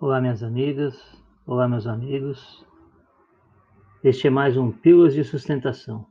Olá, 0.00 0.20
minhas 0.20 0.44
amigas, 0.44 0.96
olá, 1.44 1.66
meus 1.66 1.84
amigos. 1.84 2.64
Este 4.04 4.28
é 4.28 4.30
mais 4.30 4.56
um 4.56 4.70
Pílulas 4.70 5.12
de 5.12 5.24
Sustentação, 5.24 6.06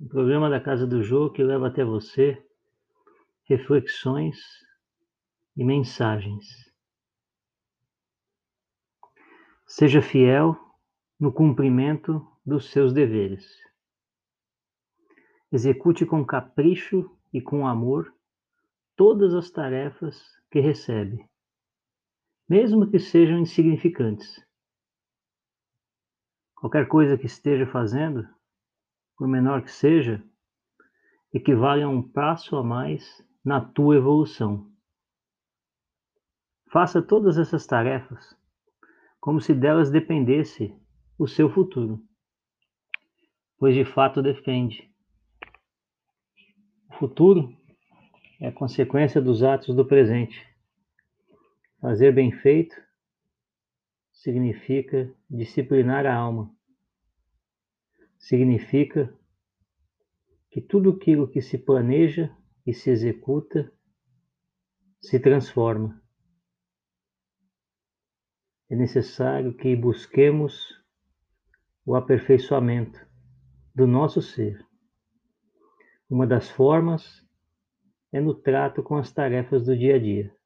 um 0.00 0.08
programa 0.08 0.50
da 0.50 0.58
Casa 0.58 0.84
do 0.84 1.00
Jô 1.00 1.30
que 1.30 1.44
leva 1.44 1.68
até 1.68 1.84
você 1.84 2.44
reflexões 3.44 4.40
e 5.56 5.64
mensagens. 5.64 6.44
Seja 9.64 10.02
fiel 10.02 10.58
no 11.20 11.32
cumprimento 11.32 12.20
dos 12.44 12.68
seus 12.72 12.92
deveres. 12.92 13.46
Execute 15.52 16.04
com 16.04 16.26
capricho 16.26 17.16
e 17.32 17.40
com 17.40 17.64
amor 17.64 18.12
todas 18.96 19.34
as 19.34 19.52
tarefas 19.52 20.20
que 20.50 20.58
recebe 20.58 21.24
mesmo 22.48 22.90
que 22.90 22.98
sejam 22.98 23.38
insignificantes. 23.38 24.44
Qualquer 26.54 26.88
coisa 26.88 27.18
que 27.18 27.26
esteja 27.26 27.66
fazendo, 27.66 28.26
por 29.16 29.28
menor 29.28 29.62
que 29.62 29.70
seja, 29.70 30.22
equivale 31.32 31.82
a 31.82 31.88
um 31.88 32.02
passo 32.02 32.56
a 32.56 32.62
mais 32.62 33.24
na 33.44 33.60
tua 33.60 33.96
evolução. 33.96 34.70
Faça 36.70 37.00
todas 37.02 37.38
essas 37.38 37.66
tarefas 37.66 38.36
como 39.20 39.40
se 39.40 39.52
delas 39.52 39.90
dependesse 39.90 40.72
o 41.18 41.26
seu 41.26 41.50
futuro, 41.50 42.00
pois 43.58 43.74
de 43.74 43.84
fato 43.84 44.22
depende. 44.22 44.88
O 46.90 46.94
futuro 46.94 47.52
é 48.40 48.52
consequência 48.52 49.20
dos 49.20 49.42
atos 49.42 49.74
do 49.74 49.84
presente. 49.84 50.55
Fazer 51.86 52.10
bem 52.10 52.32
feito 52.32 52.74
significa 54.12 55.08
disciplinar 55.30 56.04
a 56.04 56.16
alma. 56.16 56.52
Significa 58.18 59.16
que 60.50 60.60
tudo 60.60 60.90
aquilo 60.90 61.30
que 61.30 61.40
se 61.40 61.56
planeja 61.56 62.36
e 62.66 62.74
se 62.74 62.90
executa 62.90 63.72
se 65.00 65.20
transforma. 65.20 66.02
É 68.68 68.74
necessário 68.74 69.56
que 69.56 69.76
busquemos 69.76 70.82
o 71.84 71.94
aperfeiçoamento 71.94 72.98
do 73.72 73.86
nosso 73.86 74.20
ser. 74.20 74.58
Uma 76.10 76.26
das 76.26 76.50
formas 76.50 77.24
é 78.12 78.20
no 78.20 78.34
trato 78.34 78.82
com 78.82 78.96
as 78.96 79.12
tarefas 79.12 79.64
do 79.64 79.78
dia 79.78 79.94
a 79.94 79.98
dia. 80.00 80.36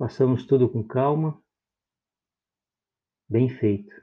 Façamos 0.00 0.46
tudo 0.46 0.66
com 0.66 0.82
calma, 0.82 1.38
bem 3.28 3.50
feito. 3.50 3.94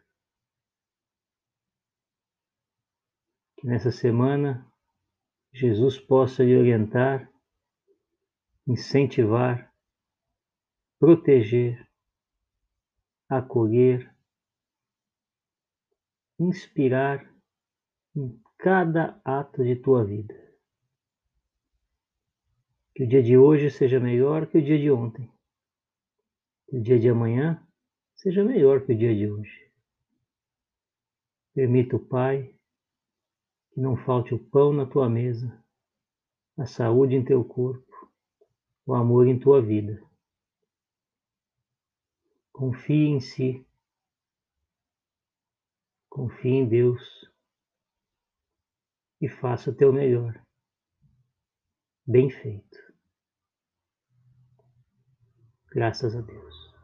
Que 3.58 3.66
nessa 3.66 3.92
semana 3.92 4.72
Jesus 5.52 6.00
possa 6.00 6.44
lhe 6.44 6.56
orientar, 6.56 7.28
incentivar, 8.68 9.74
proteger, 11.00 11.90
acolher, 13.28 14.16
inspirar 16.40 17.28
em 18.16 18.40
cada 18.60 19.20
ato 19.26 19.64
de 19.64 19.76
tua 19.78 20.06
vida. 20.06 20.36
Que 22.94 23.04
o 23.04 23.10
dia 23.10 23.24
de 23.24 23.36
hoje 23.36 23.72
seja 23.72 24.00
melhor 24.00 24.46
que 24.46 24.60
o 24.60 24.64
dia 24.64 24.78
de 24.78 24.92
ontem 24.92 25.36
que 26.68 26.78
o 26.78 26.82
dia 26.82 27.00
de 27.00 27.10
amanhã 27.10 27.66
seja 28.16 28.44
melhor 28.44 28.86
que 28.86 28.94
o 28.94 28.98
dia 28.98 29.16
de 29.16 29.30
hoje. 29.30 29.72
Permita 31.54 31.98
Pai 31.98 32.54
que 33.72 33.80
não 33.80 33.96
falte 33.96 34.34
o 34.34 34.40
pão 34.40 34.74
na 34.74 34.86
tua 34.86 35.10
mesa, 35.10 35.64
a 36.58 36.66
saúde 36.66 37.16
em 37.16 37.24
teu 37.24 37.44
corpo, 37.44 38.12
o 38.86 38.94
amor 38.94 39.28
em 39.28 39.40
tua 39.40 39.62
vida. 39.62 40.02
Confie 42.52 43.08
em 43.10 43.20
si, 43.20 43.66
confie 46.10 46.50
em 46.50 46.68
Deus 46.68 47.32
e 49.22 49.30
faça 49.30 49.70
o 49.70 49.76
teu 49.76 49.94
melhor. 49.94 50.44
Bem 52.06 52.30
feito. 52.30 52.87
Graças 55.78 56.16
a 56.16 56.22
Deus. 56.22 56.77